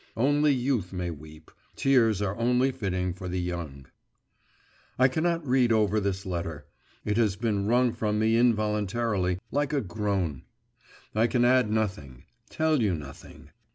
[0.17, 3.85] Only youth may weep; tears are only fitting for the young.…
[4.97, 6.65] I cannot read over this letter;
[7.05, 10.41] it has been wrung from me involuntarily, like a groan.
[11.13, 13.51] I can add nothing, tell you nothing.